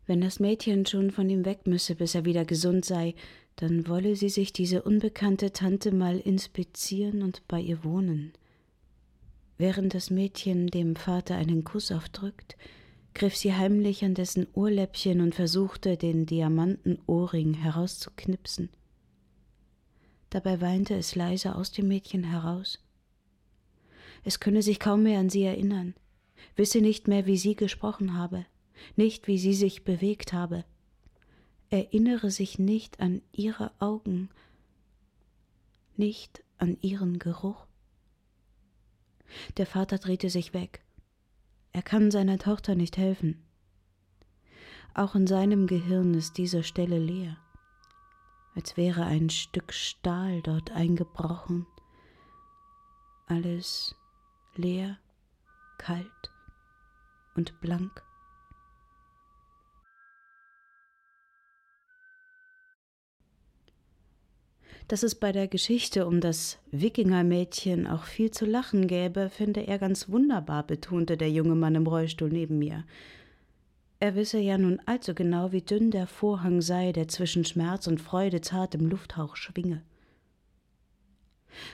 Wenn 0.05 0.21
das 0.21 0.39
Mädchen 0.39 0.85
schon 0.85 1.11
von 1.11 1.29
ihm 1.29 1.45
weg 1.45 1.67
müsse, 1.67 1.95
bis 1.95 2.15
er 2.15 2.25
wieder 2.25 2.45
gesund 2.45 2.83
sei, 2.83 3.13
dann 3.57 3.87
wolle 3.87 4.15
sie 4.15 4.29
sich 4.29 4.53
diese 4.53 4.81
unbekannte 4.81 5.51
Tante 5.51 5.91
mal 5.91 6.17
inspizieren 6.17 7.21
und 7.21 7.47
bei 7.47 7.59
ihr 7.59 7.83
wohnen. 7.83 8.33
Während 9.57 9.93
das 9.93 10.09
Mädchen 10.09 10.67
dem 10.67 10.95
Vater 10.95 11.35
einen 11.35 11.65
Kuss 11.65 11.91
aufdrückt, 11.91 12.55
griff 13.13 13.35
sie 13.35 13.53
heimlich 13.53 14.03
an 14.05 14.13
dessen 14.13 14.47
Ohrläppchen 14.53 15.19
und 15.19 15.35
versuchte, 15.35 15.97
den 15.97 16.25
Diamantenohrring 16.25 17.53
herauszuknipsen. 17.55 18.69
Dabei 20.29 20.61
weinte 20.61 20.95
es 20.95 21.15
leise 21.15 21.55
aus 21.55 21.71
dem 21.71 21.87
Mädchen 21.87 22.23
heraus. 22.23 22.79
Es 24.23 24.39
könne 24.39 24.61
sich 24.61 24.79
kaum 24.79 25.03
mehr 25.03 25.19
an 25.19 25.29
sie 25.29 25.43
erinnern, 25.43 25.95
wisse 26.55 26.81
nicht 26.81 27.07
mehr, 27.07 27.25
wie 27.25 27.37
sie 27.37 27.55
gesprochen 27.55 28.17
habe, 28.17 28.45
nicht 28.95 29.27
wie 29.27 29.37
sie 29.37 29.53
sich 29.53 29.83
bewegt 29.83 30.33
habe, 30.33 30.65
erinnere 31.69 32.31
sich 32.31 32.59
nicht 32.59 32.99
an 32.99 33.21
ihre 33.31 33.71
Augen, 33.79 34.29
nicht 35.95 36.43
an 36.57 36.77
ihren 36.81 37.19
Geruch. 37.19 37.65
Der 39.57 39.65
Vater 39.65 39.97
drehte 39.97 40.29
sich 40.29 40.53
weg. 40.53 40.81
Er 41.71 41.81
kann 41.81 42.11
seiner 42.11 42.39
Tochter 42.39 42.75
nicht 42.75 42.97
helfen. 42.97 43.43
Auch 44.93 45.15
in 45.15 45.27
seinem 45.27 45.67
Gehirn 45.67 46.13
ist 46.13 46.37
diese 46.37 46.63
Stelle 46.63 46.97
leer, 46.97 47.37
als 48.59 48.75
wäre 48.75 49.05
ein 49.05 49.29
Stück 49.29 49.71
Stahl 49.71 50.41
dort 50.41 50.71
eingebrochen. 50.71 51.65
Alles 53.25 53.95
leer, 54.53 54.97
kalt 55.77 56.05
und 57.37 57.61
blank. 57.61 58.03
Dass 64.89 65.03
es 65.03 65.15
bei 65.15 65.31
der 65.31 65.47
Geschichte 65.47 66.05
um 66.05 66.19
das 66.19 66.59
Wikingermädchen 66.71 67.87
auch 67.87 68.03
viel 68.03 68.31
zu 68.31 68.45
lachen 68.45 68.87
gäbe, 68.87 69.29
finde 69.29 69.67
er 69.67 69.79
ganz 69.79 70.09
wunderbar, 70.09 70.67
betonte 70.67 71.15
der 71.15 71.31
junge 71.31 71.55
Mann 71.55 71.75
im 71.75 71.87
Rollstuhl 71.87 72.29
neben 72.29 72.59
mir. 72.59 72.83
Er 74.01 74.15
wisse 74.15 74.39
ja 74.39 74.57
nun 74.57 74.81
allzu 74.85 75.13
genau, 75.13 75.51
wie 75.51 75.61
dünn 75.61 75.91
der 75.91 76.07
Vorhang 76.07 76.61
sei, 76.61 76.93
der 76.93 77.09
zwischen 77.09 77.43
Schmerz 77.43 77.85
und 77.85 77.99
Freude 77.99 78.39
zart 78.39 78.73
im 78.75 78.87
Lufthauch 78.87 79.35
schwinge. 79.35 79.83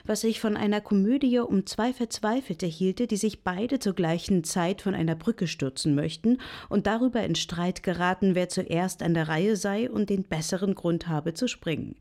Was 0.04 0.24
ich 0.24 0.40
von 0.40 0.56
einer 0.56 0.80
Komödie 0.80 1.38
um 1.38 1.66
zwei 1.66 1.92
Verzweifelte 1.92 2.66
hielte, 2.66 3.06
die 3.06 3.16
sich 3.16 3.44
beide 3.44 3.78
zur 3.78 3.94
gleichen 3.94 4.42
Zeit 4.42 4.82
von 4.82 4.94
einer 4.94 5.14
Brücke 5.14 5.46
stürzen 5.46 5.94
möchten 5.94 6.40
und 6.68 6.88
darüber 6.88 7.22
in 7.22 7.36
Streit 7.36 7.84
geraten, 7.84 8.34
wer 8.34 8.48
zuerst 8.48 9.02
an 9.04 9.14
der 9.14 9.28
Reihe 9.28 9.54
sei 9.54 9.88
und 9.88 10.10
den 10.10 10.24
besseren 10.24 10.74
Grund 10.74 11.06
habe 11.06 11.34
zu 11.34 11.46
springen. 11.46 11.94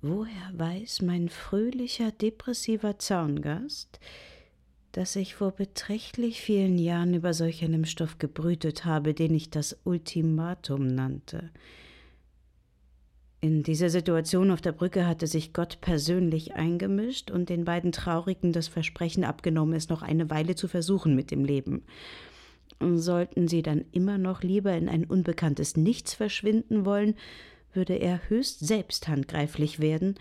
Woher 0.00 0.50
weiß 0.54 1.02
mein 1.02 1.28
fröhlicher, 1.28 2.10
depressiver 2.10 2.98
Zaungast, 2.98 4.00
dass 4.92 5.16
ich 5.16 5.34
vor 5.34 5.52
beträchtlich 5.52 6.40
vielen 6.40 6.78
Jahren 6.78 7.14
über 7.14 7.34
solch 7.34 7.64
einem 7.64 7.84
Stoff 7.84 8.18
gebrütet 8.18 8.84
habe, 8.84 9.14
den 9.14 9.34
ich 9.34 9.50
das 9.50 9.78
Ultimatum 9.84 10.86
nannte? 10.86 11.50
In 13.40 13.64
dieser 13.64 13.90
Situation 13.90 14.52
auf 14.52 14.60
der 14.60 14.70
Brücke 14.70 15.04
hatte 15.04 15.26
sich 15.26 15.52
Gott 15.52 15.80
persönlich 15.80 16.54
eingemischt 16.54 17.32
und 17.32 17.48
den 17.48 17.64
beiden 17.64 17.90
Traurigen 17.90 18.52
das 18.52 18.68
Versprechen 18.68 19.24
abgenommen, 19.24 19.74
es 19.74 19.88
noch 19.88 20.02
eine 20.02 20.30
Weile 20.30 20.54
zu 20.54 20.68
versuchen 20.68 21.16
mit 21.16 21.32
dem 21.32 21.44
Leben. 21.44 21.82
Sollten 22.78 23.48
sie 23.48 23.62
dann 23.62 23.84
immer 23.90 24.16
noch 24.16 24.44
lieber 24.44 24.72
in 24.74 24.88
ein 24.88 25.04
unbekanntes 25.04 25.76
Nichts 25.76 26.14
verschwinden 26.14 26.84
wollen, 26.84 27.16
würde 27.72 27.94
er 27.94 28.28
höchst 28.28 28.60
selbst 28.60 29.08
handgreiflich 29.08 29.80
werden 29.80 30.14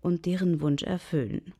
und 0.00 0.26
deren 0.26 0.60
Wunsch 0.60 0.82
erfüllen. 0.82 1.54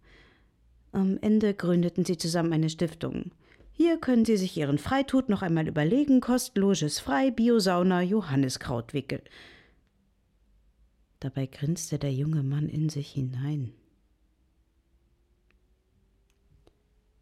Am 0.94 1.18
Ende 1.20 1.54
gründeten 1.54 2.04
sie 2.04 2.16
zusammen 2.16 2.52
eine 2.52 2.70
Stiftung. 2.70 3.32
Hier 3.72 3.98
können 3.98 4.24
Sie 4.24 4.36
sich 4.36 4.56
Ihren 4.56 4.78
Freitod 4.78 5.28
noch 5.28 5.42
einmal 5.42 5.66
überlegen, 5.66 6.20
kostenloses 6.20 7.00
Frei, 7.00 7.32
Biosauna, 7.32 8.00
Johanniskrautwickel. 8.00 9.20
Dabei 11.18 11.46
grinste 11.46 11.98
der 11.98 12.12
junge 12.12 12.44
Mann 12.44 12.68
in 12.68 12.90
sich 12.90 13.10
hinein. 13.10 13.72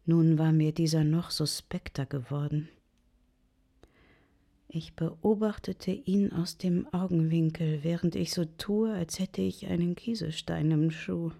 Nun 0.05 0.37
war 0.37 0.51
mir 0.51 0.71
dieser 0.71 1.03
noch 1.03 1.31
suspekter 1.31 2.05
geworden. 2.05 2.69
Ich 4.67 4.95
beobachtete 4.95 5.89
ihn 5.89 6.31
aus 6.31 6.59
dem 6.59 6.93
Augenwinkel, 6.93 7.83
während 7.83 8.13
ich 8.13 8.33
so 8.33 8.45
tue, 8.45 8.93
als 8.93 9.17
hätte 9.17 9.41
ich 9.41 9.65
einen 9.65 9.95
Kieselstein 9.95 10.69
im 10.69 10.91
Schuh. 10.91 11.31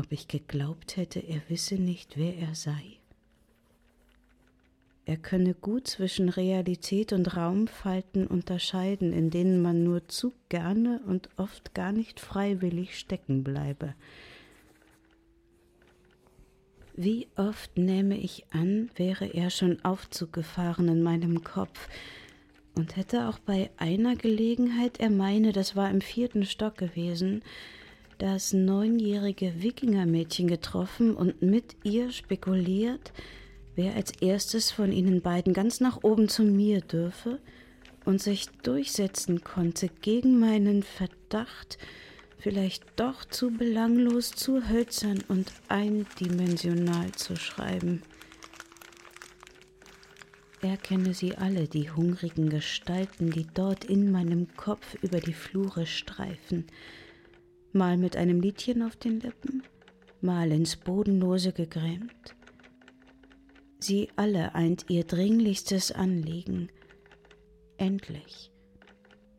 Ob 0.00 0.12
ich 0.12 0.28
geglaubt 0.28 0.96
hätte, 0.96 1.18
er 1.18 1.42
wisse 1.48 1.74
nicht, 1.74 2.16
wer 2.16 2.34
er 2.38 2.54
sei. 2.54 2.82
Er 5.04 5.18
könne 5.18 5.52
gut 5.52 5.88
zwischen 5.88 6.30
Realität 6.30 7.12
und 7.12 7.36
Raumfalten 7.36 8.26
unterscheiden, 8.26 9.12
in 9.12 9.28
denen 9.28 9.60
man 9.60 9.84
nur 9.84 10.08
zu 10.08 10.32
gerne 10.48 11.02
und 11.06 11.28
oft 11.36 11.74
gar 11.74 11.92
nicht 11.92 12.18
freiwillig 12.18 12.98
stecken 12.98 13.44
bleibe. 13.44 13.94
Wie 16.96 17.28
oft 17.36 17.76
nehme 17.76 18.16
ich 18.16 18.46
an, 18.52 18.90
wäre 18.96 19.26
er 19.26 19.50
schon 19.50 19.84
Aufzug 19.84 20.32
gefahren 20.32 20.88
in 20.88 21.02
meinem 21.02 21.44
Kopf 21.44 21.88
und 22.74 22.96
hätte 22.96 23.28
auch 23.28 23.38
bei 23.38 23.68
einer 23.76 24.16
Gelegenheit, 24.16 24.98
er 24.98 25.10
meine, 25.10 25.52
das 25.52 25.76
war 25.76 25.90
im 25.90 26.00
vierten 26.00 26.46
Stock 26.46 26.78
gewesen, 26.78 27.42
das 28.20 28.52
neunjährige 28.52 29.62
Wikingermädchen 29.62 30.46
getroffen 30.46 31.16
und 31.16 31.40
mit 31.40 31.74
ihr 31.84 32.12
spekuliert, 32.12 33.14
wer 33.76 33.96
als 33.96 34.12
erstes 34.20 34.70
von 34.70 34.92
ihnen 34.92 35.22
beiden 35.22 35.54
ganz 35.54 35.80
nach 35.80 36.04
oben 36.04 36.28
zu 36.28 36.42
mir 36.42 36.82
dürfe 36.82 37.38
und 38.04 38.20
sich 38.20 38.48
durchsetzen 38.62 39.42
konnte 39.42 39.88
gegen 40.02 40.38
meinen 40.38 40.82
Verdacht, 40.82 41.78
vielleicht 42.38 42.84
doch 42.96 43.24
zu 43.24 43.50
belanglos, 43.50 44.32
zu 44.32 44.68
hölzern 44.68 45.24
und 45.28 45.50
eindimensional 45.68 47.12
zu 47.12 47.36
schreiben. 47.36 48.02
Er 50.60 50.76
kenne 50.76 51.14
sie 51.14 51.38
alle, 51.38 51.68
die 51.68 51.90
hungrigen 51.90 52.50
Gestalten, 52.50 53.30
die 53.30 53.46
dort 53.54 53.84
in 53.84 54.12
meinem 54.12 54.46
Kopf 54.58 54.94
über 55.00 55.20
die 55.20 55.32
Flure 55.32 55.86
streifen, 55.86 56.66
mal 57.74 57.96
mit 57.96 58.16
einem 58.16 58.40
Liedchen 58.40 58.82
auf 58.82 58.96
den 58.96 59.20
Lippen, 59.20 59.62
mal 60.20 60.50
ins 60.52 60.76
Bodenlose 60.76 61.52
gegrämt. 61.52 62.34
Sie 63.78 64.08
alle 64.16 64.54
eint 64.54 64.86
ihr 64.88 65.04
dringlichstes 65.04 65.92
Anliegen, 65.92 66.68
endlich 67.78 68.50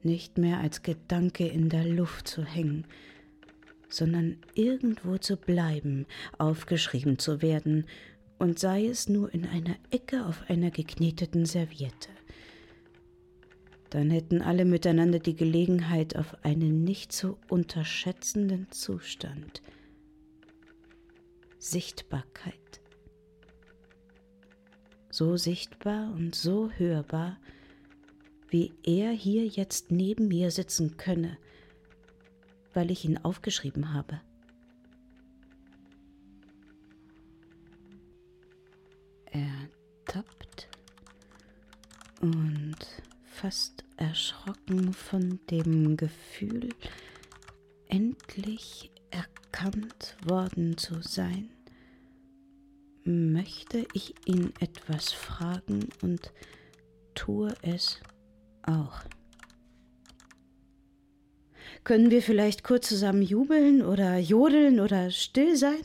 nicht 0.04 0.38
mehr 0.38 0.60
als 0.60 0.82
Gedanke 0.82 1.48
in 1.48 1.70
der 1.70 1.86
Luft 1.86 2.28
zu 2.28 2.44
hängen, 2.44 2.86
sondern 3.89 4.38
irgendwo 4.56 5.17
zu 5.17 5.38
bleiben, 5.38 6.08
aufgeschrieben 6.38 7.20
zu 7.20 7.41
werden, 7.41 7.86
und 8.39 8.58
sei 8.58 8.88
es 8.88 9.08
nur 9.08 9.32
in 9.36 9.46
einer 9.46 9.76
Ecke 9.91 10.26
auf 10.26 10.50
einer 10.50 10.72
gekneteten 10.72 11.46
Serviette. 11.46 12.10
Dann 13.92 14.10
hätten 14.10 14.42
alle 14.42 14.64
miteinander 14.64 15.20
die 15.20 15.36
Gelegenheit 15.36 16.16
auf 16.16 16.46
einen 16.46 16.86
nicht 16.86 17.12
zu 17.12 17.38
unterschätzenden 17.50 18.72
Zustand. 18.72 19.62
Sichtbarkeit. 21.60 22.80
So 25.10 25.36
sichtbar 25.36 26.14
und 26.14 26.36
so 26.36 26.72
hörbar, 26.72 27.38
wie 28.48 28.72
er 28.84 29.12
hier 29.12 29.46
jetzt 29.46 29.92
neben 29.92 30.30
mir 30.30 30.52
sitzen 30.52 30.96
könne, 30.96 31.38
weil 32.74 32.92
ich 32.92 33.04
ihn 33.04 33.18
aufgeschrieben 33.18 33.94
habe. 33.94 34.22
Er 39.26 39.68
tappt 40.06 40.70
und 42.22 42.78
fast 43.42 43.84
erschrocken 43.98 44.94
von 44.94 45.40
dem 45.50 45.98
Gefühl, 45.98 46.70
endlich 47.88 48.92
erkannt 49.10 50.16
worden 50.24 50.78
zu 50.78 51.02
sein, 51.02 51.50
möchte 53.04 53.88
ich 53.94 54.14
ihn 54.28 54.54
etwas 54.60 55.12
fragen 55.12 55.90
und 56.04 56.32
tue 57.16 57.52
es 57.64 58.00
auch. 58.62 59.02
Können 61.84 62.12
wir 62.12 62.22
vielleicht 62.22 62.64
kurz 62.64 62.90
zusammen 62.90 63.24
jubeln 63.24 63.82
oder 63.82 64.20
jodeln 64.20 64.80
oder 64.80 65.10
still 65.10 65.56
sein? 65.56 65.82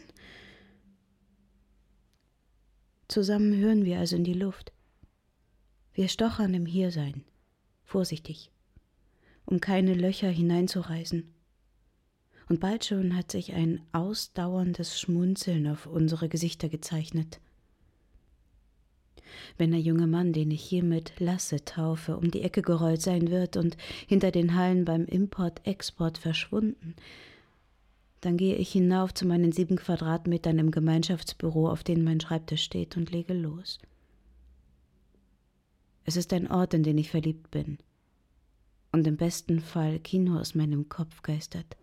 Zusammen 3.08 3.56
hören 3.56 3.86
wir 3.86 3.98
also 3.98 4.14
in 4.14 4.24
die 4.24 4.34
Luft. 4.34 4.74
Wir 5.94 6.08
stochern 6.08 6.52
im 6.52 6.66
Hiersein, 6.66 7.24
vorsichtig, 7.86 8.50
um 9.46 9.60
keine 9.60 9.94
Löcher 9.94 10.28
hineinzureißen. 10.28 11.32
Und 12.48 12.60
bald 12.60 12.84
schon 12.84 13.16
hat 13.16 13.32
sich 13.32 13.54
ein 13.54 13.80
ausdauerndes 13.92 15.00
Schmunzeln 15.00 15.66
auf 15.66 15.86
unsere 15.86 16.28
Gesichter 16.28 16.68
gezeichnet 16.68 17.40
wenn 19.56 19.70
der 19.70 19.80
junge 19.80 20.06
Mann, 20.06 20.32
den 20.32 20.50
ich 20.50 20.62
hiermit 20.62 21.12
Lasse 21.18 21.64
taufe, 21.64 22.16
um 22.16 22.30
die 22.30 22.42
Ecke 22.42 22.62
gerollt 22.62 23.02
sein 23.02 23.30
wird 23.30 23.56
und 23.56 23.76
hinter 24.06 24.30
den 24.30 24.54
Hallen 24.54 24.84
beim 24.84 25.04
Import-Export 25.04 26.18
verschwunden, 26.18 26.94
dann 28.20 28.36
gehe 28.36 28.56
ich 28.56 28.72
hinauf 28.72 29.14
zu 29.14 29.26
meinen 29.26 29.52
sieben 29.52 29.76
Quadratmetern 29.76 30.58
im 30.58 30.70
Gemeinschaftsbüro, 30.70 31.68
auf 31.68 31.84
denen 31.84 32.04
mein 32.04 32.20
Schreibtisch 32.20 32.62
steht, 32.62 32.96
und 32.96 33.10
lege 33.10 33.34
los. 33.34 33.78
Es 36.08 36.14
ist 36.14 36.32
ein 36.32 36.48
Ort, 36.48 36.72
in 36.72 36.84
den 36.84 36.98
ich 36.98 37.10
verliebt 37.10 37.50
bin 37.50 37.78
und 38.92 39.08
im 39.08 39.16
besten 39.16 39.58
Fall 39.58 39.98
Kino 39.98 40.38
aus 40.38 40.54
meinem 40.54 40.88
Kopf 40.88 41.22
geistert. 41.22 41.76